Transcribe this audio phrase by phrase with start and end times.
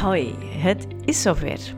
[0.00, 1.74] Hoi, het is zover.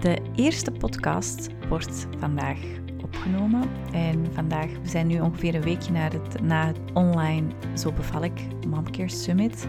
[0.00, 2.58] De eerste podcast wordt vandaag
[3.02, 3.70] opgenomen.
[3.92, 7.46] En vandaag, we zijn nu ongeveer een weekje na het, na het online
[7.76, 9.66] Zo beval ik Momcare Summit.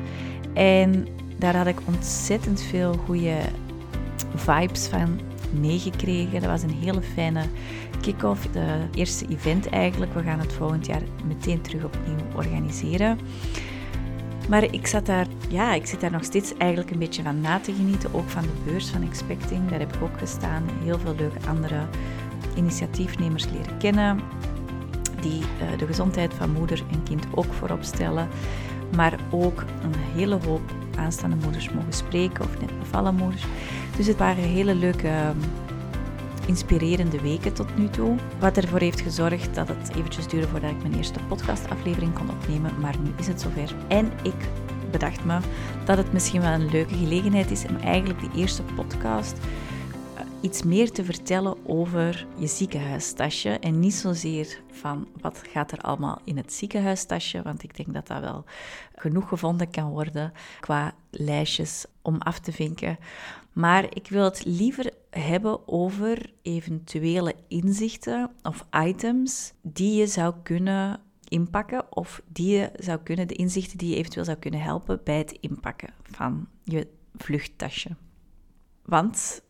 [0.54, 1.08] En
[1.38, 3.38] daar had ik ontzettend veel goede
[4.36, 5.20] vibes van
[5.60, 6.42] meegekregen.
[6.42, 7.44] Dat was een hele fijne
[8.02, 10.14] kick-off, de eerste event eigenlijk.
[10.14, 13.18] We gaan het volgend jaar meteen terug opnieuw organiseren.
[14.50, 17.60] Maar ik, zat daar, ja, ik zit daar nog steeds eigenlijk een beetje van na
[17.60, 18.14] te genieten.
[18.14, 19.70] Ook van de beurs van Expecting.
[19.70, 20.64] Daar heb ik ook gestaan.
[20.84, 21.86] Heel veel leuke andere
[22.56, 24.20] initiatiefnemers leren kennen.
[25.22, 28.28] Die uh, de gezondheid van moeder en kind ook voorop stellen.
[28.96, 32.46] Maar ook een hele hoop aanstaande moeders mogen spreken.
[32.46, 33.46] Of net bevallen moeders.
[33.98, 35.10] Dus het waren hele leuke
[36.48, 38.16] inspirerende weken tot nu toe.
[38.40, 42.80] Wat ervoor heeft gezorgd dat het eventjes duurde voordat ik mijn eerste podcastaflevering kon opnemen.
[42.80, 43.76] Maar nu is het zover.
[43.88, 44.36] En ik
[44.92, 45.40] bedacht me
[45.86, 50.64] dat het misschien wel een leuke gelegenheid is om eigenlijk de eerste podcast eh, iets
[50.64, 53.50] meer te vertellen over je ziekenhuistasje.
[53.50, 58.08] En niet zozeer van wat gaat er allemaal in het ziekenhuistasje, want ik denk dat
[58.08, 58.44] dat wel
[58.96, 62.98] genoeg gevonden kan worden qua lijstjes om af te vinken.
[63.54, 71.00] Maar ik wil het liever hebben over eventuele inzichten of items die je zou kunnen
[71.28, 75.18] inpakken of die je zou kunnen, de inzichten die je eventueel zou kunnen helpen bij
[75.18, 77.96] het inpakken van je vluchttasje.
[78.86, 79.44] Want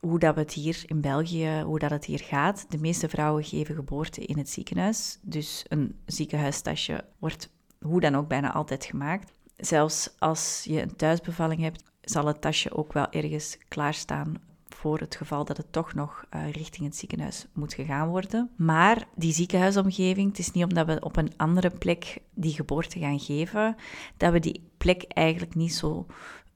[0.00, 3.44] hoe dat we het hier in België, hoe dat het hier gaat, de meeste vrouwen
[3.44, 5.18] geven geboorte in het ziekenhuis.
[5.22, 9.32] Dus een ziekenhuistasje wordt hoe dan ook bijna altijd gemaakt.
[9.56, 14.34] Zelfs als je een thuisbevalling hebt, zal het tasje ook wel ergens klaarstaan
[14.68, 18.50] voor het geval dat het toch nog uh, richting het ziekenhuis moet gegaan worden.
[18.56, 23.20] Maar die ziekenhuisomgeving, het is niet omdat we op een andere plek die geboorte gaan
[23.20, 23.76] geven,
[24.16, 26.06] dat we die plek eigenlijk niet zo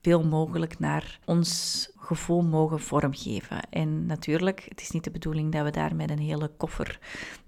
[0.02, 3.70] veel mogelijk naar ons gevoel mogen vormgeven.
[3.70, 6.98] En natuurlijk, het is niet de bedoeling dat we daar met een hele koffer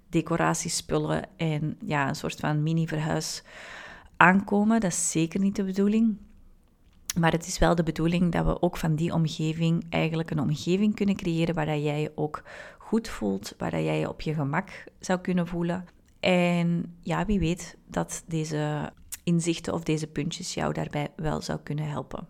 [0.08, 3.42] decoratiespullen en ja, een soort van mini-verhuis
[4.16, 4.80] aankomen.
[4.80, 6.16] Dat is zeker niet de bedoeling.
[7.18, 10.94] Maar het is wel de bedoeling dat we ook van die omgeving eigenlijk een omgeving
[10.94, 12.42] kunnen creëren waar jij je ook
[12.78, 15.84] goed voelt, waar jij je op je gemak zou kunnen voelen.
[16.20, 18.92] En ja, wie weet dat deze
[19.24, 22.28] inzichten of deze puntjes jou daarbij wel zou kunnen helpen.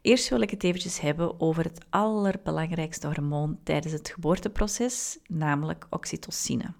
[0.00, 6.72] Eerst wil ik het eventjes hebben over het allerbelangrijkste hormoon tijdens het geboorteproces, namelijk oxytocine.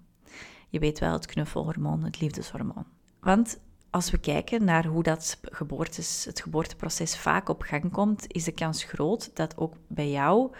[0.69, 2.85] Je weet wel, het knuffelhormoon, het liefdeshormoon.
[3.19, 3.59] Want
[3.89, 8.51] als we kijken naar hoe dat geboortes, het geboorteproces vaak op gang komt, is de
[8.51, 10.51] kans groot dat ook bij jou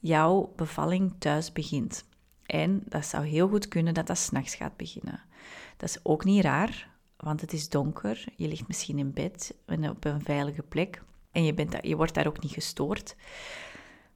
[0.00, 2.04] jouw bevalling thuis begint.
[2.46, 5.20] En dat zou heel goed kunnen dat dat s'nachts gaat beginnen.
[5.76, 8.24] Dat is ook niet raar, want het is donker.
[8.36, 12.26] Je ligt misschien in bed op een veilige plek en je, bent, je wordt daar
[12.26, 13.16] ook niet gestoord.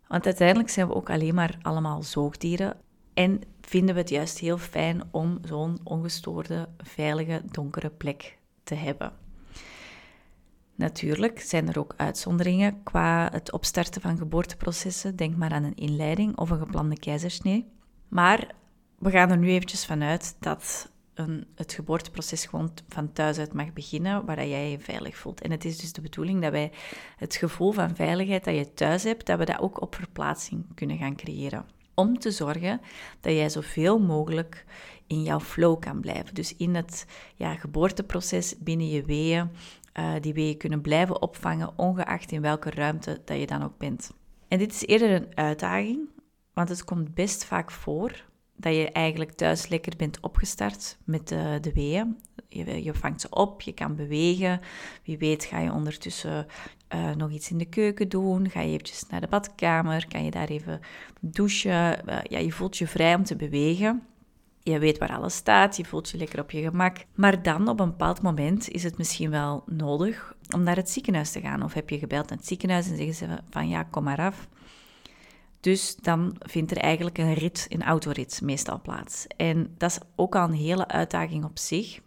[0.09, 2.77] Want uiteindelijk zijn we ook alleen maar allemaal zoogdieren.
[3.15, 8.39] En vinden we het juist heel fijn om zo'n ongestoorde, veilige, donkere plek
[8.71, 9.13] te hebben.
[10.75, 15.17] Natuurlijk zijn er ook uitzonderingen qua het opstarten van geboorteprocessen.
[15.17, 17.71] Denk maar aan een inleiding of een geplande keizersnee.
[18.09, 18.55] Maar
[18.99, 23.73] we gaan er nu eventjes vanuit dat een, het geboorteproces gewoon van thuis uit mag
[23.73, 25.41] beginnen, waar jij je veilig voelt.
[25.41, 26.73] En het is dus de bedoeling dat wij
[27.17, 30.99] het gevoel van veiligheid dat je thuis hebt, dat we dat ook op verplaatsing kunnen
[30.99, 31.65] gaan creëren.
[31.95, 32.81] Om te zorgen
[33.21, 34.65] dat jij zoveel mogelijk
[35.07, 36.35] in jouw flow kan blijven.
[36.35, 39.51] Dus in het ja, geboorteproces binnen je weeën,
[39.99, 44.13] uh, die weeën kunnen blijven opvangen, ongeacht in welke ruimte dat je dan ook bent.
[44.49, 46.09] En dit is eerder een uitdaging,
[46.53, 48.25] want het komt best vaak voor
[48.57, 52.19] dat je eigenlijk thuis lekker bent opgestart met de, de weeën.
[52.49, 54.61] Je, je, vangt ze op, je kan bewegen.
[55.05, 56.47] Wie weet ga je ondertussen
[56.95, 58.51] uh, nog iets in de keuken doen.
[58.51, 60.81] Ga je eventjes naar de badkamer, kan je daar even
[61.21, 62.09] douchen.
[62.09, 64.03] Uh, ja, je voelt je vrij om te bewegen.
[64.63, 66.97] Je weet waar alles staat, je voelt je lekker op je gemak.
[67.15, 71.33] Maar dan op een bepaald moment is het misschien wel nodig om naar het ziekenhuis
[71.33, 71.63] te gaan.
[71.63, 74.49] Of heb je gebeld naar het ziekenhuis en zeggen ze van ja, kom maar af.
[75.61, 79.27] Dus dan vindt er eigenlijk een rit, een autorit meestal plaats.
[79.37, 82.01] En dat is ook al een hele uitdaging op zich,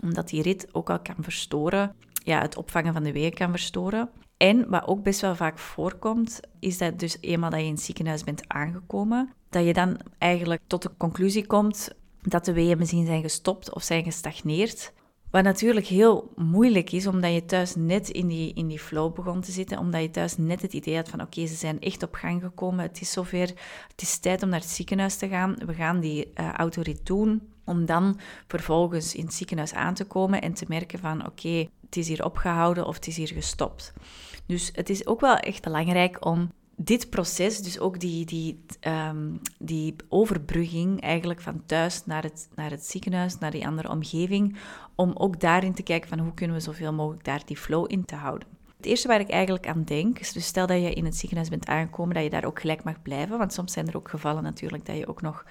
[0.00, 4.10] omdat die rit ook al kan verstoren, ja, het opvangen van de weeën kan verstoren.
[4.36, 7.82] En wat ook best wel vaak voorkomt, is dat dus eenmaal dat je in het
[7.82, 11.90] ziekenhuis bent aangekomen, dat je dan eigenlijk tot de conclusie komt
[12.22, 14.92] dat de weeën misschien zijn gestopt of zijn gestagneerd.
[15.30, 19.40] Wat natuurlijk heel moeilijk is, omdat je thuis net in die, in die flow begon
[19.40, 22.14] te zitten, omdat je thuis net het idee had van oké, ze zijn echt op
[22.14, 23.48] gang gekomen, het is zover,
[23.88, 27.51] het is tijd om naar het ziekenhuis te gaan, we gaan die uh, autorit doen.
[27.64, 31.96] Om dan vervolgens in het ziekenhuis aan te komen en te merken van oké, het
[31.96, 33.92] is hier opgehouden of het is hier gestopt.
[34.46, 39.40] Dus het is ook wel echt belangrijk om dit proces, dus ook die, die, um,
[39.58, 44.56] die overbrugging eigenlijk van thuis naar het, naar het ziekenhuis, naar die andere omgeving,
[44.94, 48.04] om ook daarin te kijken van hoe kunnen we zoveel mogelijk daar die flow in
[48.04, 48.48] te houden.
[48.76, 51.48] Het eerste waar ik eigenlijk aan denk, is dus stel dat je in het ziekenhuis
[51.48, 53.38] bent aangekomen, dat je daar ook gelijk mag blijven.
[53.38, 55.44] Want soms zijn er ook gevallen natuurlijk dat je ook nog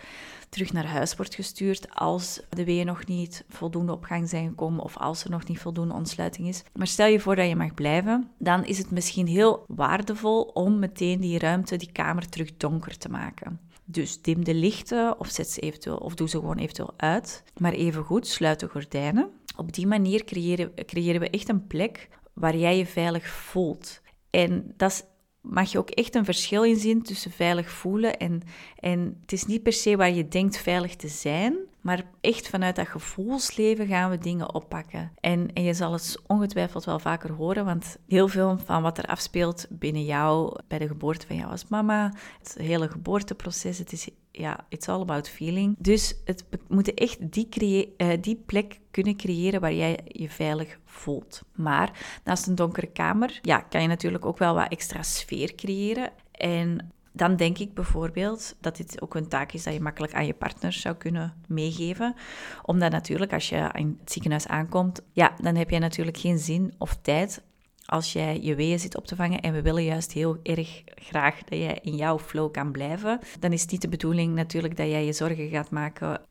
[0.51, 4.83] terug naar huis wordt gestuurd als de weeën nog niet voldoende op gang zijn gekomen
[4.83, 6.63] of als er nog niet voldoende ontsluiting is.
[6.73, 10.79] Maar stel je voor dat je mag blijven, dan is het misschien heel waardevol om
[10.79, 13.59] meteen die ruimte, die kamer terug donker te maken.
[13.85, 17.43] Dus dim de lichten of zet ze eventueel of doe ze gewoon eventueel uit.
[17.57, 19.29] Maar even goed, sluit de gordijnen.
[19.55, 24.01] Op die manier creëren, creëren we echt een plek waar jij je veilig voelt.
[24.29, 25.07] En dat
[25.41, 28.41] mag je ook echt een verschil in zien tussen veilig voelen en,
[28.79, 32.75] en het is niet per se waar je denkt veilig te zijn, maar echt vanuit
[32.75, 35.11] dat gevoelsleven gaan we dingen oppakken.
[35.19, 39.05] En, en je zal het ongetwijfeld wel vaker horen, want heel veel van wat er
[39.05, 44.09] afspeelt binnen jou, bij de geboorte van jou als mama, het hele geboorteproces, het is
[44.31, 45.75] ja, it's all about feeling.
[45.79, 50.79] Dus het, we moeten echt die, uh, die plek kunnen creëren waar jij je veilig
[50.85, 51.41] voelt.
[51.55, 56.11] Maar naast een donkere kamer, ja, kan je natuurlijk ook wel wat extra sfeer creëren.
[56.31, 60.25] En dan denk ik bijvoorbeeld dat dit ook een taak is dat je makkelijk aan
[60.25, 62.15] je partner zou kunnen meegeven.
[62.61, 66.73] Omdat natuurlijk als je in het ziekenhuis aankomt, ja, dan heb je natuurlijk geen zin
[66.77, 67.43] of tijd
[67.91, 71.43] als jij je weeën zit op te vangen en we willen juist heel erg graag
[71.43, 74.87] dat jij in jouw flow kan blijven, dan is het niet de bedoeling natuurlijk dat
[74.87, 76.21] jij je zorgen gaat maken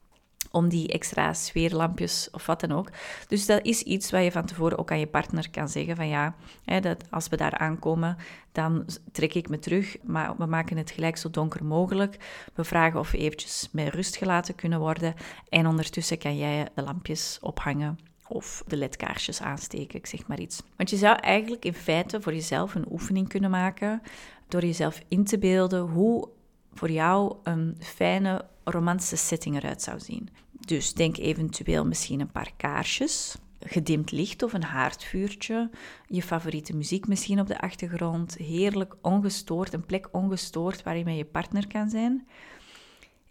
[0.51, 2.91] om die extra sfeerlampjes of wat dan ook.
[3.29, 6.09] Dus dat is iets wat je van tevoren ook aan je partner kan zeggen van
[6.09, 6.35] ja,
[6.65, 8.17] hè, dat als we daar aankomen,
[8.53, 12.17] dan trek ik me terug, maar we maken het gelijk zo donker mogelijk.
[12.55, 15.15] We vragen of we eventjes met rust gelaten kunnen worden
[15.49, 20.63] en ondertussen kan jij de lampjes ophangen of de ledkaarsjes aansteken, ik zeg maar iets.
[20.77, 24.03] Want je zou eigenlijk in feite voor jezelf een oefening kunnen maken
[24.49, 26.29] door jezelf in te beelden hoe
[26.75, 30.29] voor jou een fijne romantische setting eruit zou zien.
[30.53, 35.71] Dus denk eventueel misschien een paar kaarsjes, gedimd licht of een haardvuurtje,
[36.07, 41.17] je favoriete muziek misschien op de achtergrond, heerlijk ongestoord, een plek ongestoord waar je met
[41.17, 42.27] je partner kan zijn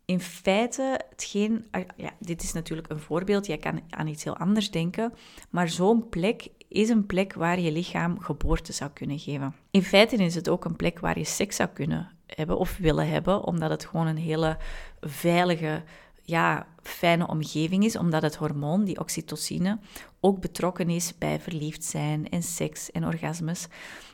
[0.09, 4.37] in feite hetgeen, ah, ja, dit is natuurlijk een voorbeeld, jij kan aan iets heel
[4.37, 5.13] anders denken,
[5.49, 9.55] maar zo'n plek is een plek waar je lichaam geboorte zou kunnen geven.
[9.71, 13.09] In feite is het ook een plek waar je seks zou kunnen hebben of willen
[13.09, 14.57] hebben, omdat het gewoon een hele
[15.01, 15.83] veilige,
[16.23, 19.79] ja, fijne omgeving is, omdat het hormoon, die oxytocine,
[20.19, 23.67] ook betrokken is bij verliefd zijn en seks en orgasmes.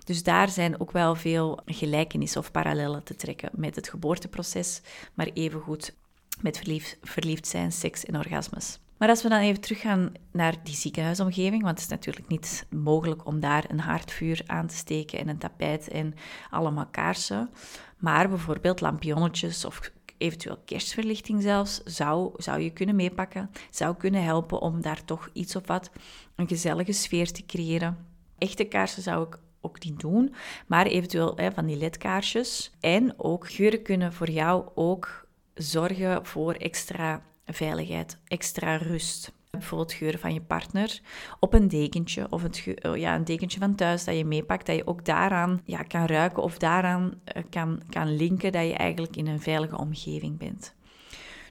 [0.04, 4.82] Dus daar zijn ook wel veel gelijkenissen of parallellen te trekken met het geboorteproces,
[5.14, 5.94] maar evengoed
[6.42, 8.80] met verliefd, verliefd zijn, seks en orgasmes.
[8.98, 13.26] Maar als we dan even teruggaan naar die ziekenhuisomgeving, want het is natuurlijk niet mogelijk
[13.26, 16.14] om daar een haardvuur aan te steken en een tapijt en
[16.50, 17.50] allemaal kaarsen.
[17.98, 23.52] Maar bijvoorbeeld lampionnetjes of eventueel kerstverlichting zelfs, zou, zou je kunnen meepakken.
[23.70, 25.90] Zou kunnen helpen om daar toch iets of wat
[26.36, 27.98] een gezellige sfeer te creëren.
[28.38, 30.34] Echte kaarsen zou ik ook niet doen,
[30.68, 32.72] maar eventueel hè, van die ledkaarsjes.
[32.80, 39.32] En ook geuren kunnen voor jou ook zorgen voor extra veiligheid, extra rust.
[39.58, 41.02] Bijvoorbeeld geuren van je partner
[41.40, 42.44] op een dekentje of
[42.82, 46.06] oh ja, een dekentje van thuis dat je meepakt, dat je ook daaraan ja, kan
[46.06, 50.76] ruiken of daaraan eh, kan, kan linken dat je eigenlijk in een veilige omgeving bent.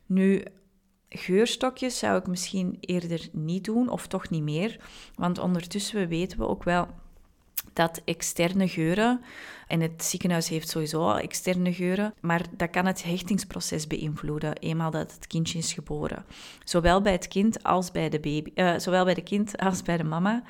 [0.06, 0.42] Nu,
[1.08, 4.80] geurstokjes zou ik misschien eerder niet doen of toch niet meer,
[5.14, 6.88] want ondertussen weten we ook wel
[7.74, 9.20] dat externe geuren,
[9.66, 15.12] en het ziekenhuis heeft sowieso externe geuren, maar dat kan het hechtingsproces beïnvloeden, eenmaal dat
[15.12, 16.24] het kindje is geboren.
[16.64, 19.96] Zowel bij het kind als bij de baby, uh, zowel bij de kind als bij
[19.96, 20.42] de mama.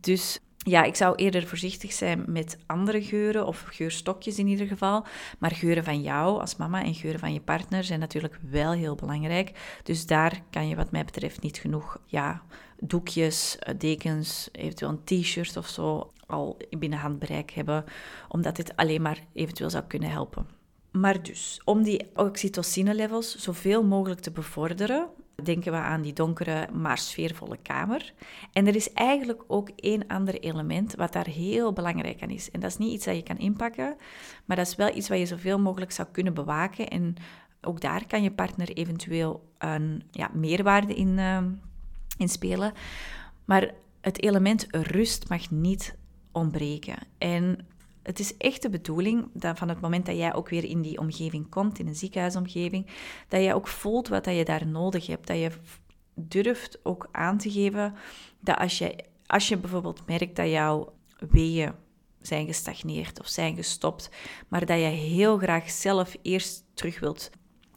[0.00, 5.06] Dus ja, ik zou eerder voorzichtig zijn met andere geuren of geurstokjes in ieder geval.
[5.38, 8.94] Maar geuren van jou als mama en geuren van je partner zijn natuurlijk wel heel
[8.94, 9.80] belangrijk.
[9.82, 12.42] Dus daar kan je wat mij betreft niet genoeg ja,
[12.80, 17.84] doekjes, eh, dekens, eventueel een t-shirt of zo al binnen handbereik hebben,
[18.28, 20.46] omdat dit alleen maar eventueel zou kunnen helpen.
[20.92, 25.08] Maar dus, om die oxytocine-levels zoveel mogelijk te bevorderen,
[25.42, 28.12] denken we aan die donkere, maar sfeervolle kamer.
[28.52, 32.50] En er is eigenlijk ook één ander element wat daar heel belangrijk aan is.
[32.50, 33.96] En dat is niet iets dat je kan inpakken,
[34.44, 36.88] maar dat is wel iets wat je zoveel mogelijk zou kunnen bewaken.
[36.88, 37.14] En
[37.60, 41.38] ook daar kan je partner eventueel een ja, meerwaarde in, uh,
[42.18, 42.72] in spelen.
[43.44, 45.96] Maar het element rust mag niet
[46.36, 46.98] ontbreken.
[47.18, 47.66] En
[48.02, 50.98] het is echt de bedoeling dat van het moment dat jij ook weer in die
[50.98, 52.86] omgeving komt, in een ziekenhuisomgeving,
[53.28, 55.26] dat jij ook voelt wat dat je daar nodig hebt.
[55.26, 55.50] Dat je
[56.14, 57.94] durft ook aan te geven
[58.40, 60.92] dat als je, als je bijvoorbeeld merkt dat jouw
[61.30, 61.72] weeën
[62.20, 64.10] zijn gestagneerd of zijn gestopt,
[64.48, 67.30] maar dat je heel graag zelf eerst terug wilt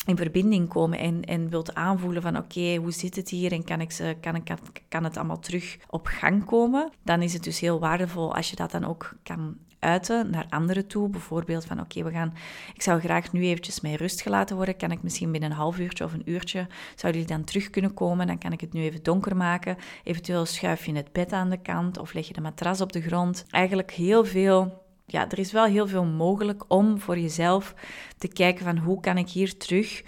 [0.05, 3.81] in verbinding komen en, en wilt aanvoelen van oké, hoe zit het hier en kan,
[3.81, 4.51] ik ze, kan, ik,
[4.87, 8.55] kan het allemaal terug op gang komen, dan is het dus heel waardevol als je
[8.55, 11.09] dat dan ook kan uiten naar anderen toe.
[11.09, 12.33] Bijvoorbeeld van oké, we gaan,
[12.73, 14.77] ik zou graag nu eventjes met rust gelaten worden.
[14.77, 17.93] Kan ik misschien binnen een half uurtje of een uurtje, zouden jullie dan terug kunnen
[17.93, 18.27] komen?
[18.27, 19.77] Dan kan ik het nu even donker maken.
[20.03, 23.01] Eventueel schuif je het bed aan de kant of leg je de matras op de
[23.01, 23.45] grond.
[23.49, 27.73] Eigenlijk heel veel ja, er is wel heel veel mogelijk om voor jezelf
[28.17, 30.03] te kijken van hoe kan ik hier terug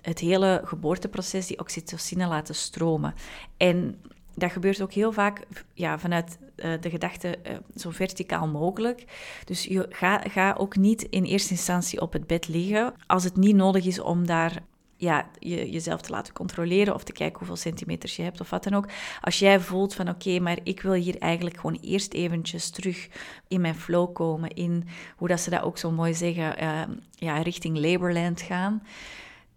[0.00, 3.14] het hele geboorteproces, die oxytocine laten stromen.
[3.56, 4.00] En
[4.34, 9.04] dat gebeurt ook heel vaak ja, vanuit uh, de gedachte uh, zo verticaal mogelijk.
[9.44, 13.36] Dus je, ga, ga ook niet in eerste instantie op het bed liggen als het
[13.36, 14.62] niet nodig is om daar
[14.96, 18.64] ja, je, jezelf te laten controleren of te kijken hoeveel centimeters je hebt of wat
[18.64, 18.88] dan ook.
[19.20, 23.08] Als jij voelt van oké, maar ik wil hier eigenlijk gewoon eerst eventjes terug
[23.48, 24.84] in mijn flow komen, in
[25.16, 28.82] hoe dat ze dat ook zo mooi zeggen, uh, ja, richting Laborland gaan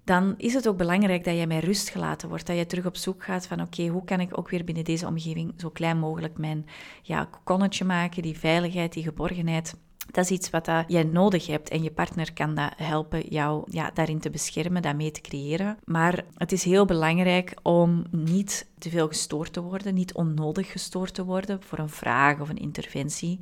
[0.08, 2.46] dan is het ook belangrijk dat jij met rust gelaten wordt.
[2.48, 5.08] Dat je terug op zoek gaat van oké, hoe kan ik ook weer binnen deze
[5.08, 6.66] omgeving zo klein mogelijk mijn
[7.02, 9.76] ja, kokonnetje maken, die veiligheid, die geborgenheid.
[10.12, 13.64] Dat is iets wat dat jij nodig hebt en je partner kan dat helpen jou
[13.70, 15.78] ja, daarin te beschermen, dat mee te creëren.
[15.86, 21.14] Maar het is heel belangrijk om niet te veel gestoord te worden, niet onnodig gestoord
[21.14, 23.40] te worden voor een vraag of een interventie.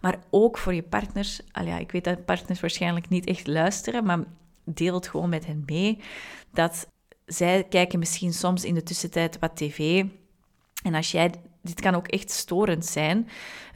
[0.00, 1.40] Maar ook voor je partners.
[1.52, 4.24] Al ja, ik weet dat partners waarschijnlijk niet echt luisteren, maar
[4.64, 5.98] deel het gewoon met hen mee.
[6.52, 6.86] Dat
[7.26, 10.04] zij kijken misschien soms in de tussentijd wat tv.
[10.82, 13.28] En als jij dit kan ook echt storend zijn.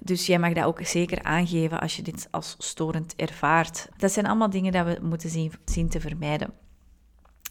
[0.03, 3.89] Dus jij mag dat ook zeker aangeven als je dit als storend ervaart.
[3.97, 6.53] Dat zijn allemaal dingen dat we moeten zien, zien te vermijden.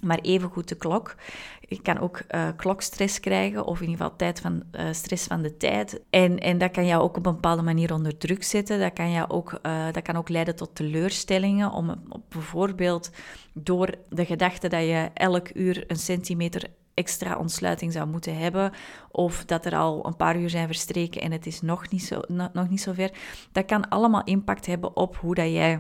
[0.02, 1.16] Maar evengoed de klok.
[1.60, 5.42] Je kan ook uh, klokstress krijgen, of in ieder geval tijd van, uh, stress van
[5.42, 6.02] de tijd.
[6.10, 8.80] En, en dat kan jou ook op een bepaalde manier onder druk zetten.
[8.80, 11.72] Dat kan, jou ook, uh, dat kan ook leiden tot teleurstellingen.
[11.72, 13.10] Om bijvoorbeeld
[13.54, 18.72] door de gedachte dat je elk uur een centimeter extra ontsluiting zou moeten hebben,
[19.12, 22.22] of dat er al een paar uur zijn verstreken en het is nog niet zo,
[22.54, 23.12] nog niet zo ver.
[23.52, 25.80] Dat kan allemaal impact hebben op hoe dat jij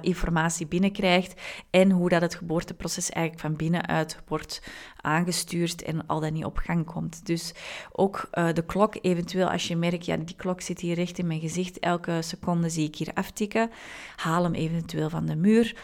[0.00, 4.62] informatie binnenkrijgt en hoe dat het geboorteproces eigenlijk van binnenuit wordt
[5.00, 7.26] aangestuurd en al dan niet op gang komt.
[7.26, 7.54] Dus
[7.92, 11.26] ook uh, de klok, eventueel als je merkt, ja, die klok zit hier recht in
[11.26, 13.70] mijn gezicht, elke seconde zie ik hier aftikken,
[14.16, 15.76] haal hem eventueel van de muur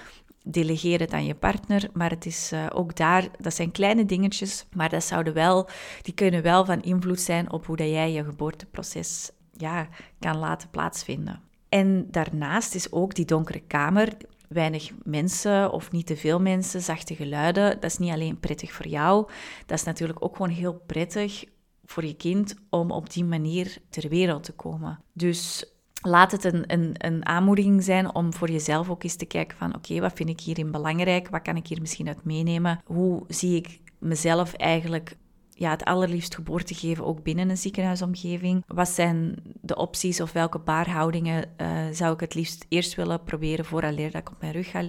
[0.44, 1.88] delegeer het aan je partner.
[1.92, 5.68] Maar het is uh, ook daar, dat zijn kleine dingetjes, maar dat zouden wel,
[6.02, 10.70] die kunnen wel van invloed zijn op hoe dat jij je geboorteproces ja, kan laten
[10.70, 11.40] plaatsvinden.
[11.68, 14.16] En daarnaast is ook die donkere kamer,
[14.48, 17.80] weinig mensen of niet te veel mensen, zachte geluiden.
[17.80, 19.30] Dat is niet alleen prettig voor jou,
[19.66, 21.44] dat is natuurlijk ook gewoon heel prettig
[21.84, 25.00] voor je kind om op die manier ter wereld te komen.
[25.12, 25.64] Dus
[26.00, 29.74] laat het een, een, een aanmoediging zijn om voor jezelf ook eens te kijken van
[29.74, 31.28] oké, wat vind ik hierin belangrijk?
[31.28, 32.80] Wat kan ik hier misschien uit meenemen?
[32.84, 35.16] Hoe zie ik mezelf eigenlijk
[35.60, 38.64] ja, het allerliefst geboorte geven, ook binnen een ziekenhuisomgeving.
[38.66, 43.64] Wat zijn de opties of welke baarhoudingen uh, zou ik het liefst eerst willen proberen
[43.64, 44.84] vooraleer dat ik op mijn rug ga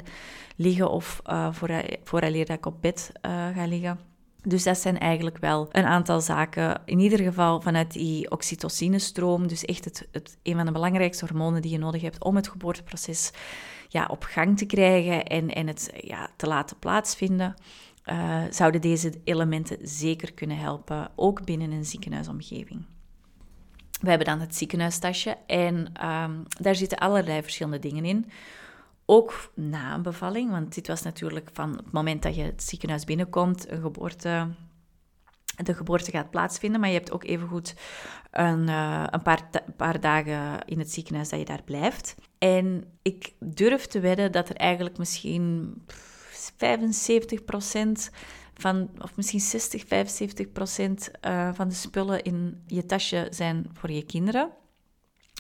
[0.56, 1.54] liggen of uh,
[2.04, 4.11] vooraleer dat ik op bed uh, ga liggen?
[4.44, 6.82] Dus dat zijn eigenlijk wel een aantal zaken.
[6.86, 11.62] In ieder geval vanuit die oxytocinestroom, dus echt het, het, een van de belangrijkste hormonen
[11.62, 13.32] die je nodig hebt om het geboorteproces
[13.88, 17.56] ja, op gang te krijgen en, en het ja, te laten plaatsvinden.
[18.06, 22.86] Uh, zouden deze elementen zeker kunnen helpen, ook binnen een ziekenhuisomgeving.
[24.00, 28.32] We hebben dan het ziekenhuistasje en um, daar zitten allerlei verschillende dingen in.
[29.14, 33.04] Ook na een bevalling, want dit was natuurlijk van het moment dat je het ziekenhuis
[33.04, 34.48] binnenkomt, een geboorte,
[35.64, 37.76] de geboorte gaat plaatsvinden, maar je hebt ook evengoed
[38.32, 42.16] een, uh, een paar, paar dagen in het ziekenhuis dat je daar blijft.
[42.38, 45.74] En ik durf te wedden dat er eigenlijk misschien
[46.30, 47.40] 75
[48.54, 53.92] van, of misschien 60, 75 procent uh, van de spullen in je tasje zijn voor
[53.92, 54.52] je kinderen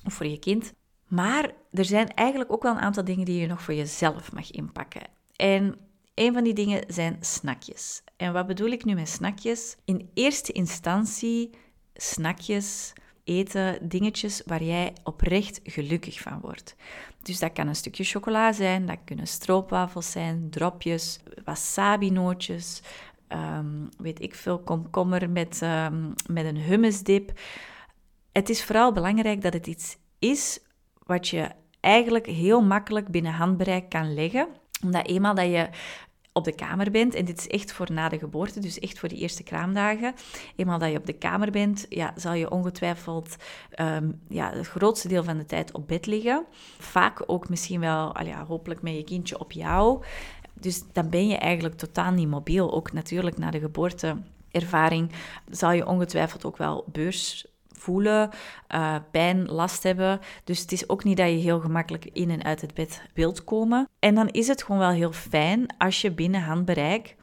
[0.06, 0.74] of voor je kind.
[1.12, 4.52] Maar er zijn eigenlijk ook wel een aantal dingen die je nog voor jezelf mag
[4.52, 5.02] inpakken.
[5.36, 5.76] En
[6.14, 8.04] een van die dingen zijn snackjes.
[8.18, 9.78] En wat bedoel ik nu met snackjes?
[9.86, 11.50] In eerste instantie
[11.94, 16.76] snackjes, eten, dingetjes waar jij oprecht gelukkig van wordt.
[17.22, 22.82] Dus dat kan een stukje chocola zijn, dat kunnen stroopwafels zijn, dropjes, wasabi-nootjes,
[23.30, 27.40] um, weet ik veel, komkommer met, um, met een hummusdip.
[28.32, 30.60] Het is vooral belangrijk dat het iets is
[31.06, 34.48] wat je eigenlijk heel makkelijk binnen handbereik kan leggen.
[34.84, 35.70] Omdat eenmaal dat je
[36.34, 39.10] op de kamer bent, en dit is echt voor na de geboorte, dus echt voor
[39.10, 40.14] die eerste kraamdagen.
[40.56, 43.36] Eenmaal dat je op de kamer bent, ja, zal je ongetwijfeld
[43.80, 46.46] um, ja, het grootste deel van de tijd op bed liggen.
[46.80, 50.04] Vaak ook misschien wel, al ja, hopelijk met je kindje op jou.
[50.54, 52.74] Dus dan ben je eigenlijk totaal niet mobiel.
[52.74, 55.12] Ook natuurlijk na de geboorteervaring
[55.50, 57.46] zal je ongetwijfeld ook wel beurs
[57.82, 58.30] voelen,
[58.76, 60.20] uh, pijn, last hebben.
[60.44, 63.44] Dus het is ook niet dat je heel gemakkelijk in en uit het bed wilt
[63.44, 63.90] komen.
[64.00, 67.16] En dan is het gewoon wel heel fijn als je binnen handbereik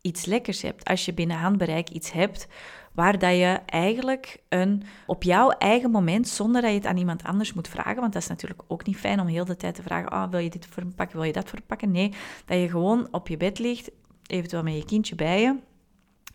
[0.00, 0.84] iets lekkers hebt.
[0.84, 2.48] Als je binnen handbereik iets hebt
[2.92, 7.24] waar dat je eigenlijk een, op jouw eigen moment, zonder dat je het aan iemand
[7.24, 9.82] anders moet vragen, want dat is natuurlijk ook niet fijn om heel de tijd te
[9.82, 11.90] vragen, oh, wil je dit verpakken, wil je dat verpakken?
[11.90, 12.12] Nee,
[12.44, 13.90] dat je gewoon op je bed ligt,
[14.26, 15.56] eventueel met je kindje bij je,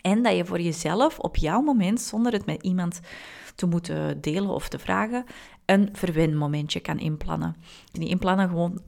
[0.08, 3.00] en dat je voor jezelf op jouw moment, zonder het met iemand
[3.56, 5.26] te moeten delen of te vragen,
[5.66, 7.56] een verwenmomentje kan inplannen.
[7.92, 8.82] Die inplannen gewoon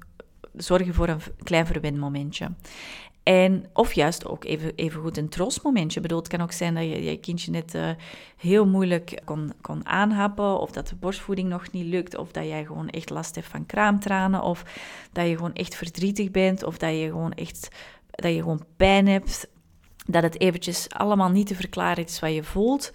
[0.54, 2.52] zorgen voor een klein verwenmomentje.
[3.24, 6.02] En, of juist ook even, even goed een troostmomentje.
[6.02, 7.90] bedoel, het kan ook zijn dat je je kindje net uh,
[8.38, 12.66] heel moeilijk kon, kon aanhappen, of dat de borstvoeding nog niet lukt, of dat jij
[12.66, 14.64] gewoon echt last hebt van kraamtranen, of
[15.12, 17.70] dat je gewoon echt verdrietig bent, of dat je gewoon echt
[18.12, 19.48] dat je gewoon pijn hebt,
[20.12, 22.92] dat het eventjes allemaal niet te verklaren is wat je voelt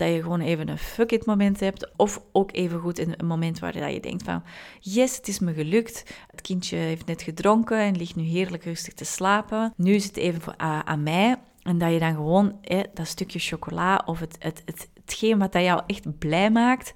[0.00, 1.90] dat je gewoon even een fuck it moment hebt.
[1.96, 4.42] Of ook even goed een moment waar je denkt van,
[4.80, 6.04] yes, het is me gelukt.
[6.30, 9.72] Het kindje heeft net gedronken en ligt nu heerlijk rustig te slapen.
[9.76, 11.36] Nu is het even voor, aan mij.
[11.62, 12.60] En dat je dan gewoon
[12.94, 16.92] dat stukje chocola of het, het, het, hetgeen wat dat jou echt blij maakt,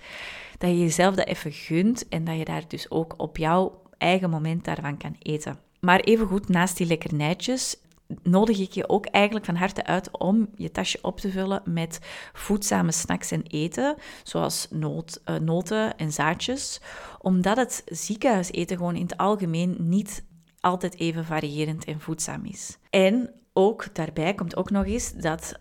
[0.59, 4.31] dat je jezelf dat even gunt en dat je daar dus ook op jouw eigen
[4.31, 5.59] moment daarvan kan eten.
[5.81, 7.77] Maar even goed naast die lekkernijtjes
[8.23, 11.99] nodig ik je ook eigenlijk van harte uit om je tasje op te vullen met
[12.33, 16.81] voedzame snacks en eten, zoals uh, noten en zaadjes,
[17.19, 20.25] omdat het ziekenhuiseten gewoon in het algemeen niet
[20.61, 22.79] altijd even variërend en voedzaam is.
[22.91, 25.59] En ook daarbij komt ook nog eens dat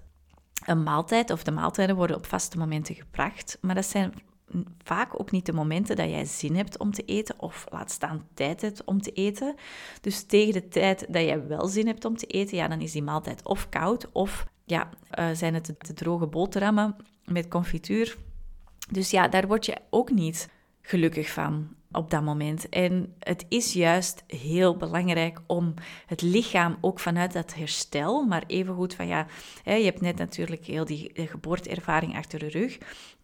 [0.66, 4.14] een maaltijd of de maaltijden worden op vaste momenten gebracht, maar dat zijn
[4.84, 8.28] vaak ook niet de momenten dat jij zin hebt om te eten of laat staan
[8.34, 9.56] tijd hebt om te eten.
[10.02, 12.92] Dus tegen de tijd dat jij wel zin hebt om te eten, ja, dan is
[12.92, 14.90] die maaltijd of koud of ja,
[15.20, 18.18] uh, zijn het de, droge boterhammen met confituur.
[18.92, 20.50] Dus ja, daar word je ook niet
[20.84, 22.70] gelukkig van op dat moment.
[22.70, 25.74] En het is juist heel belangrijk om
[26.06, 29.28] het lichaam ook vanuit dat herstel, maar evengoed van ja,
[29.64, 32.78] je hebt net natuurlijk heel die geboorteervaring achter de rug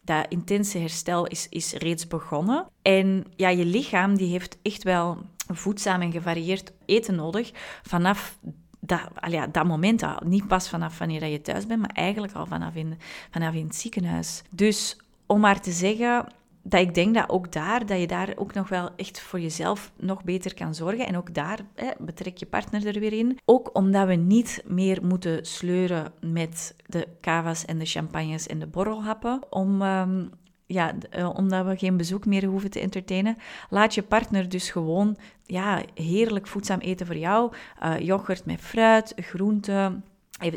[0.09, 2.67] dat intense herstel is, is reeds begonnen.
[2.81, 5.17] En ja, je lichaam die heeft echt wel
[5.47, 7.51] voedzaam en gevarieerd eten nodig
[7.83, 8.37] vanaf
[8.79, 10.17] dat, ja, dat moment al.
[10.25, 12.97] Niet pas vanaf wanneer je thuis bent, maar eigenlijk al vanaf in,
[13.31, 14.41] vanaf in het ziekenhuis.
[14.49, 16.27] Dus om maar te zeggen,
[16.63, 19.91] dat ik denk dat ook daar, dat je daar ook nog wel echt voor jezelf
[19.97, 21.07] nog beter kan zorgen.
[21.07, 23.37] En ook daar hè, betrek je partner er weer in.
[23.45, 28.67] Ook omdat we niet meer moeten sleuren met de cava's en de champagnes en de
[28.67, 29.41] borrelhappen.
[29.49, 30.25] Om, ehm,
[30.65, 33.37] ja, eh, omdat we geen bezoek meer hoeven te entertainen.
[33.69, 37.53] Laat je partner dus gewoon ja, heerlijk voedzaam eten voor jou.
[37.83, 40.03] Uh, yoghurt met fruit, groenten,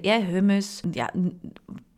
[0.01, 0.83] ja, hummus.
[0.91, 1.11] Ja,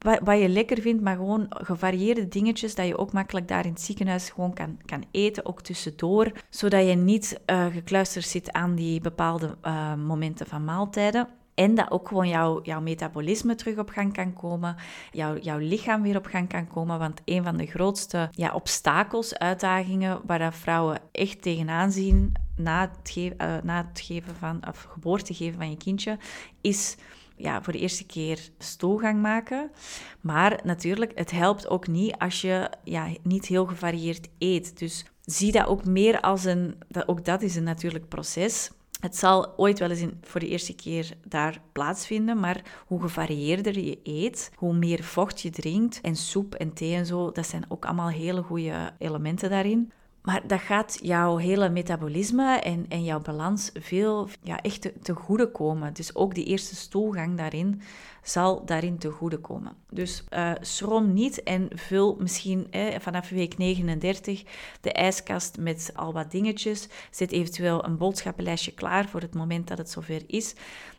[0.05, 3.81] wat, je lekker vindt, maar gewoon gevarieerde dingetjes dat je ook makkelijk daar in het
[3.81, 9.01] ziekenhuis gewoon kan, kan eten, ook tussendoor, zodat je niet uh, gekluisterd zit aan die
[9.01, 11.29] bepaalde uh, momenten van maaltijden.
[11.55, 14.77] En dat ook gewoon jouw, jouw metabolisme terug op gang kan komen,
[15.13, 16.99] jouw, jouw lichaam weer op gang kan komen.
[16.99, 22.81] Want een van de grootste ja, obstakels, uitdagingen waar dat vrouwen echt tegenaan zien na
[22.81, 26.19] het, ge uh, na het geven van, of geboorte geven van je kindje,
[26.61, 26.97] is
[27.37, 29.71] ja, voor de eerste keer stoelgang maken.
[30.21, 34.79] Maar natuurlijk, het helpt ook niet als je ja, niet heel gevarieerd eet.
[34.79, 36.75] Dus zie dat ook meer als een...
[36.89, 38.71] Dat, ook dat is een natuurlijk proces.
[39.01, 43.79] Het zal ooit wel eens in, voor de eerste keer daar plaatsvinden, maar hoe gevarieerder
[43.79, 47.65] je eet, hoe meer vocht je drinkt en soep en thee en zo, dat zijn
[47.69, 49.93] ook allemaal hele goede elementen daarin.
[50.25, 55.51] Maar dat gaat jouw hele metabolisme en, en jouw balans veel ja, echt te, goede
[55.51, 55.95] komen.
[55.95, 57.83] Dus ook die eerste stoelgang daarin
[58.23, 59.73] zal daarin te goede komen.
[59.91, 62.67] Dus uh, schroom niet en vul misschien
[62.99, 64.45] vanaf week 39
[64.81, 66.89] de ijskast met al wat dingetjes.
[67.11, 70.55] Zet eventueel een boodschappenlijstje klaar voor het moment dat het zover is.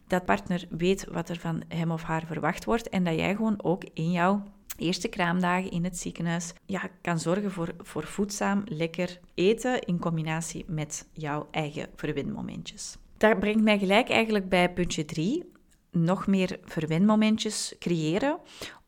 [0.07, 3.63] Dat partner weet wat er van hem of haar verwacht wordt en dat jij gewoon
[3.63, 4.43] ook in jouw
[4.77, 10.65] eerste kraamdagen in het ziekenhuis ja, kan zorgen voor, voor voedzaam, lekker eten in combinatie
[10.67, 12.97] met jouw eigen verwinmomentjes.
[13.17, 15.51] Dat brengt mij gelijk eigenlijk bij puntje 3.
[15.91, 18.39] Nog meer verwinmomentjes creëren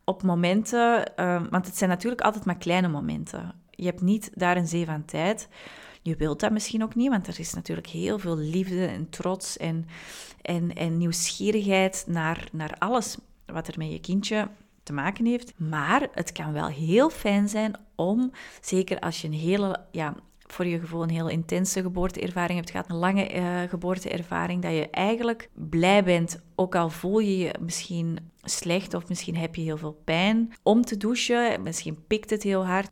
[0.03, 3.55] op momenten, uh, want het zijn natuurlijk altijd maar kleine momenten.
[3.71, 5.47] Je hebt niet daar een zee van tijd.
[6.01, 9.57] Je wilt dat misschien ook niet, want er is natuurlijk heel veel liefde en trots
[9.57, 9.85] en,
[10.41, 14.47] en, en nieuwsgierigheid naar, naar alles wat er met je kindje
[14.87, 15.53] te maken heeft.
[15.57, 20.65] Maar het kan wel heel fijn zijn om, zeker als je een hele ja, voor
[20.65, 25.49] je gevoel een heel intense geboorteervaring hebt gehad, een lange uh, geboorteervaring, dat je eigenlijk
[25.53, 30.01] blij bent, ook al voel je je misschien slecht of misschien heb je heel veel
[30.03, 31.63] pijn, om te douchen.
[31.63, 32.91] Misschien pikt het heel hard.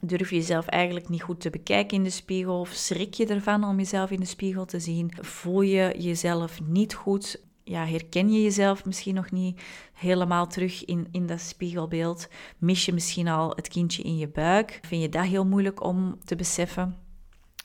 [0.00, 3.64] Durf je jezelf eigenlijk niet goed te bekijken in de spiegel of schrik je ervan
[3.64, 5.12] om jezelf in de spiegel te zien?
[5.20, 7.44] Voel je jezelf niet goed?
[7.68, 9.60] Ja, herken je jezelf misschien nog niet
[9.92, 12.28] helemaal terug in, in dat spiegelbeeld?
[12.58, 14.78] Mis je misschien al het kindje in je buik?
[14.82, 17.05] Vind je dat heel moeilijk om te beseffen?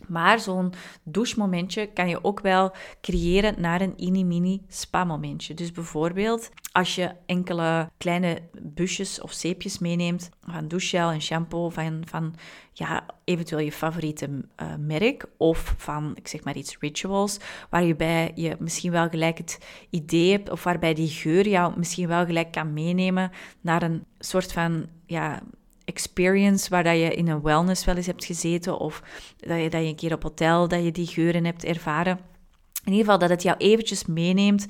[0.07, 5.53] Maar zo'n douchemomentje kan je ook wel creëren naar een mini-mini spa-momentje.
[5.53, 12.01] Dus bijvoorbeeld als je enkele kleine busjes of zeepjes meeneemt van douchegel en shampoo van,
[12.05, 12.35] van
[12.73, 18.55] ja, eventueel je favoriete uh, merk of van, ik zeg maar iets, rituals, waarbij je
[18.59, 19.59] misschien wel gelijk het
[19.89, 24.51] idee hebt of waarbij die geur jou misschien wel gelijk kan meenemen naar een soort
[24.51, 25.41] van, ja,
[25.85, 29.03] experience waar dat je in een wellness wel eens hebt gezeten of
[29.37, 32.19] dat je, dat je een keer op hotel dat je die geuren hebt ervaren.
[32.83, 34.65] In ieder geval dat het jou eventjes meeneemt,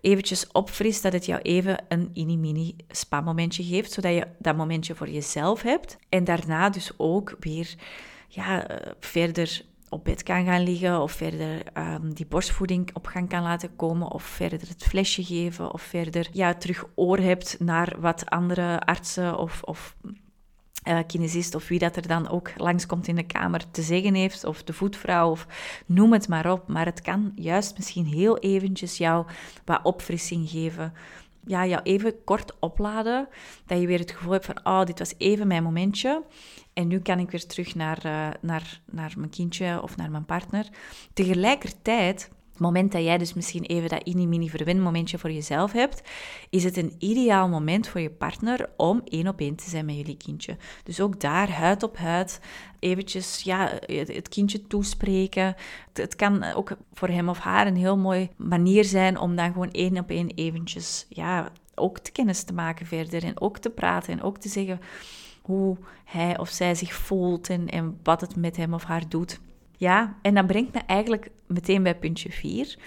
[0.00, 5.08] eventjes opfrist, dat het jou even een mini-mini spa-momentje geeft, zodat je dat momentje voor
[5.08, 5.96] jezelf hebt.
[6.08, 7.74] En daarna dus ook weer
[8.28, 13.28] ja, eh, verder op bed kan gaan liggen of verder um, die borstvoeding op gang
[13.28, 17.96] kan laten komen of verder het flesje geven of verder ja, terug oor hebt naar
[17.98, 19.96] wat andere artsen of, of
[20.84, 24.44] uh, kinesist of wie dat er dan ook langskomt in de kamer te zeggen heeft,
[24.44, 25.46] of de voetvrouw, of
[25.86, 26.68] noem het maar op.
[26.68, 29.26] Maar het kan juist misschien heel eventjes jou
[29.64, 30.92] wat opfrissing geven.
[31.46, 33.28] Ja, jou even kort opladen,
[33.66, 36.22] dat je weer het gevoel hebt van, oh, dit was even mijn momentje.
[36.72, 40.24] En nu kan ik weer terug naar, uh, naar, naar mijn kindje of naar mijn
[40.24, 40.68] partner.
[41.12, 46.02] Tegelijkertijd moment dat jij dus misschien even dat mini-mini verwinmomentje voor jezelf hebt,
[46.50, 49.96] is het een ideaal moment voor je partner om één op één te zijn met
[49.96, 50.56] jullie kindje.
[50.84, 52.40] Dus ook daar, huid op huid,
[52.78, 55.54] eventjes ja, het kindje toespreken.
[55.92, 59.70] Het kan ook voor hem of haar een heel mooie manier zijn om dan gewoon
[59.70, 64.12] één op één eventjes ja, ook te kennis te maken verder en ook te praten
[64.12, 64.80] en ook te zeggen
[65.42, 69.40] hoe hij of zij zich voelt en, en wat het met hem of haar doet.
[69.80, 72.78] Ja, en dat brengt me eigenlijk meteen bij puntje 4.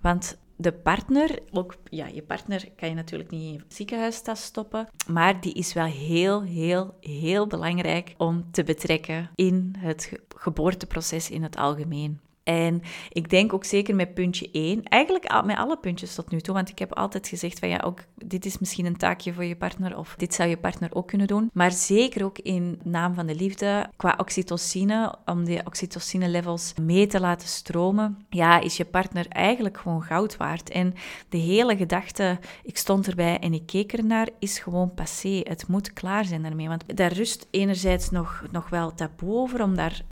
[0.00, 5.40] Want de partner, ook ja, je partner kan je natuurlijk niet in ziekenhuistas stoppen, maar
[5.40, 11.56] die is wel heel, heel, heel belangrijk om te betrekken in het geboorteproces in het
[11.56, 12.20] algemeen.
[12.48, 16.54] En ik denk ook zeker met puntje 1, eigenlijk met alle puntjes tot nu toe,
[16.54, 19.56] want ik heb altijd gezegd van ja, ook dit is misschien een taakje voor je
[19.56, 21.50] partner of dit zou je partner ook kunnen doen.
[21.52, 27.06] Maar zeker ook in naam van de liefde, qua oxytocine, om die oxytocine levels mee
[27.06, 30.70] te laten stromen, ja, is je partner eigenlijk gewoon goud waard.
[30.70, 30.94] En
[31.28, 35.40] de hele gedachte, ik stond erbij en ik keek ernaar, is gewoon passé.
[35.42, 39.76] Het moet klaar zijn daarmee, want daar rust enerzijds nog, nog wel taboe over om
[39.76, 40.02] daar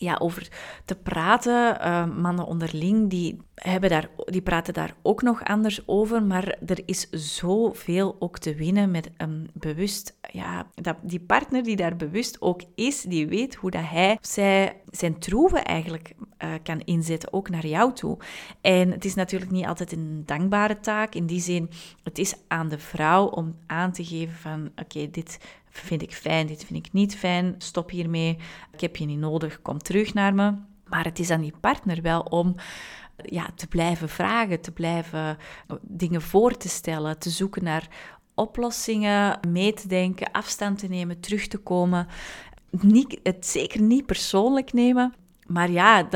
[0.00, 0.48] ja, over
[0.84, 1.76] te praten.
[1.80, 6.22] Uh, mannen onderling, die, hebben daar, die praten daar ook nog anders over.
[6.22, 10.18] Maar er is zoveel ook te winnen met een bewust...
[10.32, 14.80] Ja, dat, die partner die daar bewust ook is, die weet hoe dat hij zij,
[14.90, 18.18] zijn troeven eigenlijk uh, kan inzetten, ook naar jou toe.
[18.60, 21.14] En het is natuurlijk niet altijd een dankbare taak.
[21.14, 21.70] In die zin,
[22.02, 24.70] het is aan de vrouw om aan te geven van...
[24.76, 25.38] Oké, dit
[25.70, 28.38] vind ik fijn, dit vind ik niet fijn, stop hiermee,
[28.72, 30.54] ik heb je niet nodig, kom terug naar me.
[30.84, 32.54] Maar het is aan die partner wel om
[33.16, 35.38] ja, te blijven vragen, te blijven
[35.82, 37.88] dingen voor te stellen, te zoeken naar
[38.34, 42.06] oplossingen, mee te denken, afstand te nemen, terug te komen.
[42.70, 45.14] Niet, het zeker niet persoonlijk nemen,
[45.52, 46.08] maar ja,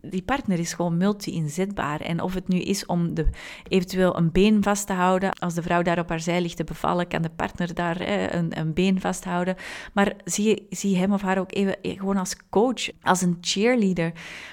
[0.00, 2.00] die partner is gewoon multi-inzetbaar.
[2.00, 3.26] En of het nu is om de,
[3.68, 6.64] eventueel een been vast te houden, als de vrouw daar op haar zij ligt te
[6.64, 8.00] bevallen, kan de partner daar
[8.34, 9.56] een, een, been vasthouden.
[9.92, 14.12] Maar zie, zie hem of haar ook even eh, gewoon als coach, als een cheerleader.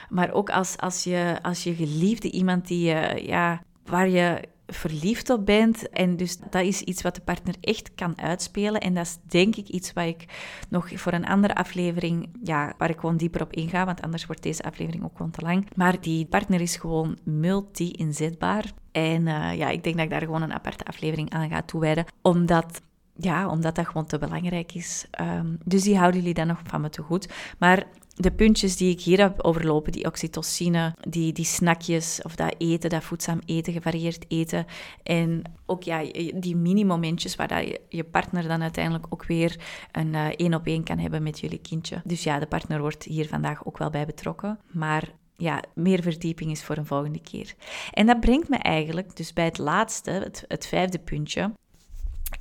[0.10, 5.30] Maar ook als, als, je, als je geliefde, iemand die je, ja, waar je verliefd
[5.30, 5.90] op bent.
[5.90, 8.82] En dus dat is iets wat de partner echt kan uitspelen.
[8.82, 10.26] En dat is denk ik iets wat ik
[10.70, 14.44] nog voor een andere aflevering, ja, waar ik gewoon dieper op inga, want anders wordt
[14.44, 15.68] deze aflevering ook gewoon te lang.
[15.76, 18.66] Maar die partner is gewoon multi-inzetbaar.
[18.92, 22.06] En uh, ja, ik denk dat ik daar gewoon een aparte aflevering aan ga toewijden,
[22.22, 22.82] omdat
[23.18, 25.06] ja, omdat dat gewoon te belangrijk is.
[25.12, 27.34] Ehm, dus die houden jullie dan nog van me te goed.
[27.60, 32.56] Maar de puntjes die ik hier heb overlopen, die oxytocine, die, die snackjes of dat
[32.58, 34.66] eten, dat voedzaam eten, gevarieerd eten.
[35.04, 36.04] En ook ja,
[36.36, 39.60] die mini-momentjes waar dat je, partner dan uiteindelijk ook weer
[39.92, 42.02] een uh, één op één kan hebben met jullie kindje.
[42.04, 44.60] Dus ja, de partner wordt hier vandaag ook wel bij betrokken.
[44.72, 47.54] Maar ja, meer verdieping is voor een volgende keer.
[47.92, 51.52] En dat brengt me eigenlijk dus bij het laatste, het, het vijfde puntje,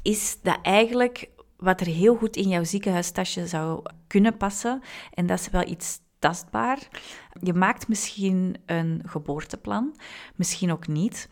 [0.03, 4.83] is dat eigenlijk wat er heel goed in jouw ziekenhuistasje zou kunnen passen.
[5.11, 6.89] En dat is wel iets tastbaar.
[7.41, 9.95] Je maakt misschien een geboorteplan,
[10.35, 11.29] misschien ook niet.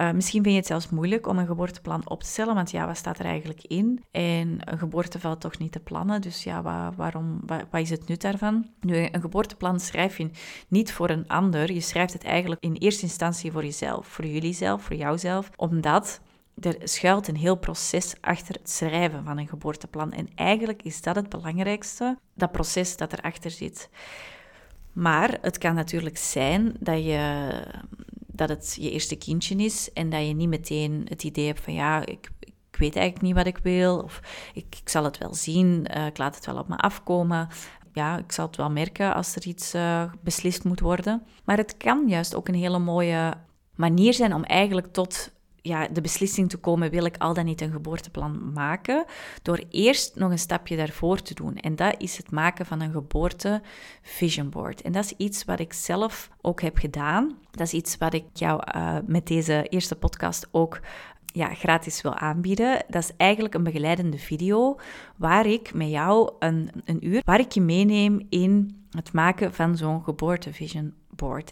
[0.00, 2.86] Uh, misschien vind je het zelfs moeilijk om een geboorteplan op te stellen, want ja,
[2.86, 4.04] wat staat er eigenlijk in?
[4.10, 7.90] En een geboorte valt toch niet te plannen, dus ja, waar, waarom, wat, wat, is
[7.90, 8.70] het nut daarvan?
[8.80, 10.30] Nu, een geboorteplan schrijf je
[10.68, 14.52] niet voor een ander, je schrijft het eigenlijk in eerste instantie voor jezelf, voor jullie
[14.52, 16.20] zelf, voor jouzelf, omdat
[16.60, 20.12] er schuilt een heel proces achter het schrijven van een geboorteplan.
[20.12, 23.88] En eigenlijk is dat het belangrijkste, dat proces dat erachter zit.
[24.92, 27.50] Maar het kan natuurlijk zijn dat, je,
[28.26, 31.74] dat het je eerste kindje is en dat je niet meteen het idee hebt van
[31.74, 34.20] ja, ik, ik weet eigenlijk niet wat ik wil, of
[34.54, 37.48] ik, ik zal het wel zien, uh, ik laat het wel op me afkomen.
[37.92, 41.22] Ja, ik zal het wel merken als er iets uh, beslist moet worden.
[41.44, 43.34] Maar het kan juist ook een hele mooie
[43.74, 47.60] manier zijn om eigenlijk tot ja, de beslissing te komen, wil ik al dan niet
[47.60, 49.04] een geboorteplan maken,
[49.42, 51.56] door eerst nog een stapje daarvoor te doen.
[51.56, 53.62] En dat is het maken van een geboorte
[54.02, 54.82] vision board.
[54.82, 57.38] En dat is iets wat ik zelf ook heb gedaan.
[57.50, 60.80] Dat is iets wat ik jou uh, met deze eerste podcast ook
[61.32, 62.84] ja, gratis wil aanbieden.
[62.88, 64.78] Dat is eigenlijk een begeleidende video
[65.16, 69.76] waar ik met jou een, een uur, waar ik je meeneem in het maken van
[69.76, 70.94] zo'n geboortevision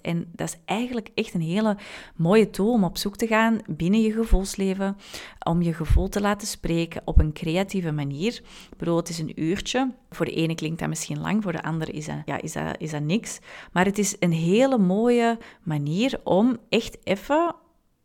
[0.02, 1.76] En dat is eigenlijk echt een hele
[2.16, 4.96] mooie tool om op zoek te gaan binnen je gevoelsleven,
[5.42, 8.34] om je gevoel te laten spreken op een creatieve manier.
[8.70, 9.94] Ik bedoel, het is een uurtje.
[10.10, 12.76] Voor de ene klinkt dat misschien lang, voor de andere is dat, ja, is dat,
[12.78, 13.38] is dat niks.
[13.72, 17.54] Maar het is een hele mooie manier om echt even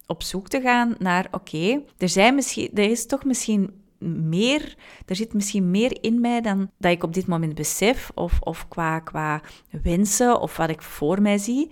[0.08, 5.16] op zoek te gaan naar, oké, er zijn misschien, er is toch misschien meer, er
[5.16, 9.00] zit misschien meer in mij dan dat ik op dit moment besef, of, of qua,
[9.00, 9.42] qua
[9.82, 11.72] wensen, of wat ik voor mij zie.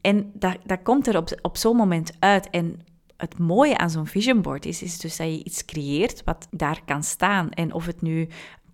[0.00, 2.50] En dat, dat komt er op, op zo'n moment uit.
[2.50, 2.80] En
[3.16, 6.80] het mooie aan zo'n vision board is, is dus dat je iets creëert wat daar
[6.84, 7.50] kan staan.
[7.50, 8.28] En of het nu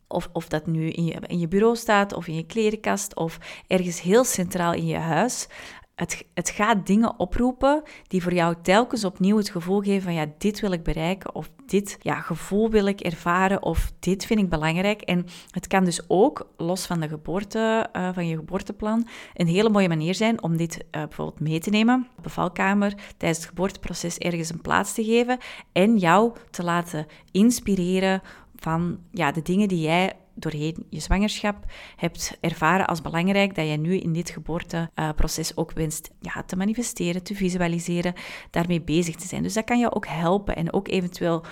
[0.08, 3.38] of, of dat nu in je, in je bureau staat, of in je klerenkast, of
[3.66, 5.48] ergens heel centraal in je huis
[5.96, 10.26] het, het gaat dingen oproepen die voor jou telkens opnieuw het gevoel geven van ja,
[10.38, 14.48] dit wil ik bereiken of dit ja, gevoel wil ik ervaren of dit vind ik
[14.48, 15.00] belangrijk.
[15.00, 19.70] En het kan dus ook, los van de geboorte, uh, van je geboorteplan, een hele
[19.70, 24.18] mooie manier zijn om dit uh, bijvoorbeeld mee te nemen, op bevalkamer, tijdens het geboorteproces
[24.18, 25.38] ergens een plaats te geven
[25.72, 28.22] en jou te laten inspireren
[28.56, 31.56] van ja, de dingen die jij doorheen je zwangerschap
[31.96, 37.22] hebt ervaren als belangrijk, dat je nu in dit geboorteproces ook wenst ja, te manifesteren,
[37.22, 38.14] te visualiseren,
[38.50, 39.42] daarmee bezig te zijn.
[39.42, 41.44] Dus dat kan je ook helpen en ook eventueel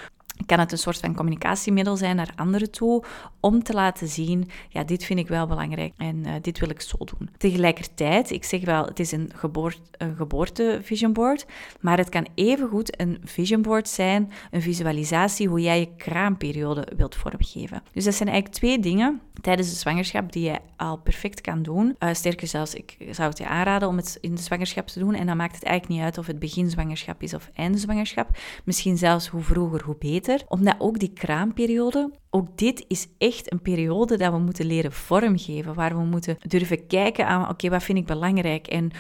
[0.47, 3.05] kan het een soort van communicatiemiddel zijn naar anderen toe
[3.41, 6.81] om te laten zien, ja, dit vind ik wel belangrijk en uh, dit wil ik
[6.81, 7.31] zo doen.
[7.37, 11.47] Tegelijkertijd, ik zeg wel, het is een, geboorte, een geboorte vision board,
[11.81, 17.15] maar het kan evengoed een vision board zijn, een visualisatie hoe jij je kraamperiode wilt
[17.15, 17.83] vormgeven.
[17.93, 21.97] Dus dat zijn eigenlijk twee dingen tijdens de zwangerschap die je al perfect kan doen.
[21.99, 25.15] Uh, sterker zelfs, ik zou het je aanraden om het in de zwangerschap te doen
[25.15, 28.39] en dan maakt het eigenlijk niet uit of het begin zwangerschap is of einde zwangerschap.
[28.65, 33.63] Misschien zelfs hoe vroeger, hoe beter omdat ook die kraamperiode, ook dit is echt een
[33.63, 37.99] periode dat we moeten leren vormgeven, waar we moeten durven kijken aan, oké, wat vind
[37.99, 38.67] ik belangrijk?
[38.67, 38.91] En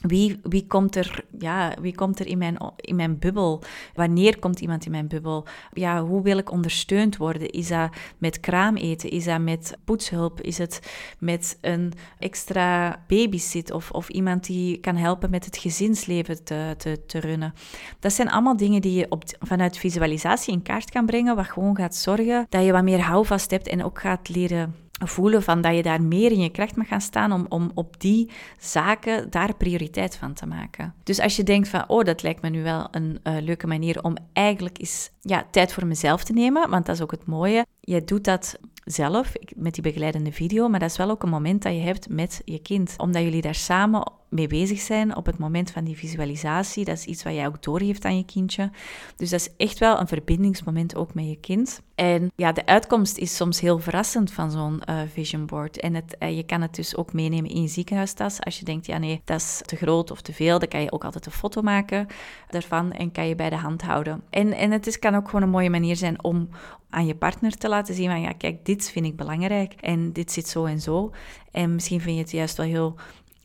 [0.00, 3.62] wie, wie, komt er, ja, wie komt er in mijn, in mijn bubbel?
[3.94, 5.46] Wanneer komt iemand in mijn bubbel?
[5.72, 7.50] Ja, hoe wil ik ondersteund worden?
[7.50, 9.10] Is dat met kraameten?
[9.10, 10.40] Is dat met poetshulp?
[10.40, 10.80] Is het
[11.18, 13.70] met een extra babysit?
[13.70, 17.54] Of, of iemand die kan helpen met het gezinsleven te, te, te runnen?
[17.98, 21.76] Dat zijn allemaal dingen die je op, vanuit visualisatie in kaart kan brengen, wat gewoon
[21.76, 25.76] gaat zorgen dat je wat meer houvast hebt en ook gaat leren voelen van dat
[25.76, 29.54] je daar meer in je kracht mag gaan staan om, om op die zaken daar
[29.54, 30.94] prioriteit van te maken.
[31.02, 34.02] Dus als je denkt van, oh, dat lijkt me nu wel een uh, leuke manier
[34.02, 37.66] om eigenlijk eens ja, tijd voor mezelf te nemen, want dat is ook het mooie.
[37.80, 41.62] Je doet dat zelf met die begeleidende video, maar dat is wel ook een moment
[41.62, 45.38] dat je hebt met je kind, omdat jullie daar samen mee bezig zijn op het
[45.38, 46.84] moment van die visualisatie.
[46.84, 48.70] Dat is iets wat jij ook doorgeeft aan je kindje.
[49.16, 51.82] Dus dat is echt wel een verbindingsmoment ook met je kind.
[51.94, 55.80] En ja, de uitkomst is soms heel verrassend van zo'n uh, vision board.
[55.80, 58.40] En het, uh, je kan het dus ook meenemen in je ziekenhuistas.
[58.40, 60.92] Als je denkt, ja nee, dat is te groot of te veel, dan kan je
[60.92, 62.06] ook altijd een foto maken
[62.48, 64.22] daarvan en kan je bij de hand houden.
[64.30, 66.48] En, en het is, kan ook gewoon een mooie manier zijn om
[66.90, 70.32] aan je partner te laten zien van, ja kijk, dit vind ik belangrijk en dit
[70.32, 71.12] zit zo en zo.
[71.50, 72.94] En misschien vind je het juist wel heel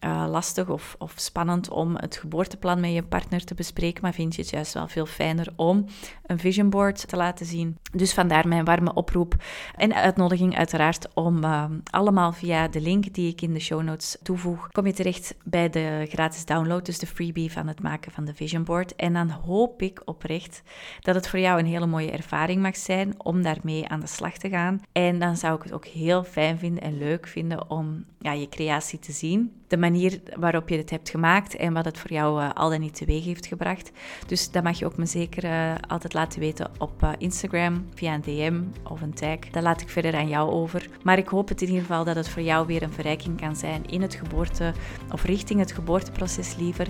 [0.06, 4.36] uh, lastig of, of spannend om het geboorteplan met je partner te bespreken, maar vind
[4.36, 5.86] je het juist wel veel fijner om
[6.26, 7.78] een vision board te laten zien.
[7.92, 9.36] Dus vandaar mijn warme oproep
[9.76, 14.18] en uitnodiging uiteraard om uh, allemaal via de link die ik in de show notes
[14.24, 18.26] toevoeg, kom je terecht bij de gratis download, dus de freebie van het maken van
[18.26, 18.96] de vision board.
[18.96, 20.62] En dan hoop ik oprecht
[21.00, 24.38] dat het voor jou een hele mooie ervaring mag zijn om daarmee aan de slag
[24.38, 24.82] te gaan.
[24.92, 28.50] En dan zou ik het ook heel fijn vinden en leuk vinden om ja, je
[28.50, 29.95] creatie te zien de manier
[30.40, 33.26] waarop je het hebt gemaakt en wat het voor jou uh, al dan niet teweeg
[33.26, 33.92] heeft gebracht.
[34.28, 38.14] Dus dat mag je ook me zeker uh, altijd laten weten op uh, Instagram via
[38.14, 39.40] een DM of een tag.
[39.52, 40.90] Dat laat ik verder aan jou over.
[41.04, 43.56] Maar ik hoop het in ieder geval dat het voor jou weer een verrijking kan
[43.56, 44.74] zijn in het geboorte
[45.12, 46.88] of richting het geboorteproces liever.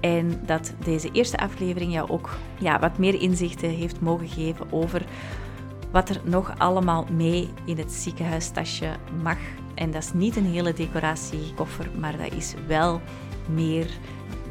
[0.00, 5.04] En dat deze eerste aflevering jou ook ja, wat meer inzichten heeft mogen geven over
[5.92, 9.38] wat er nog allemaal mee in het ziekenhuistasje mag
[9.82, 13.00] en dat is niet een hele decoratiekoffer, maar dat is wel
[13.48, 13.86] meer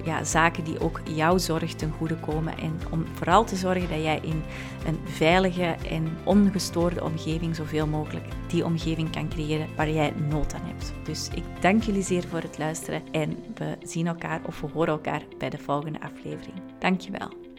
[0.03, 2.57] ja, zaken die ook jouw zorg ten goede komen.
[2.57, 4.43] En om vooral te zorgen dat jij in
[4.85, 10.65] een veilige en ongestoorde omgeving zoveel mogelijk die omgeving kan creëren waar jij nood aan
[10.65, 10.93] hebt.
[11.03, 14.93] Dus ik dank jullie zeer voor het luisteren en we zien elkaar of we horen
[14.93, 16.61] elkaar bij de volgende aflevering.
[16.79, 17.50] Dankjewel.